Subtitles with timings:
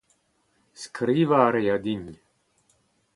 [0.83, 2.03] Skrivañ a rae din.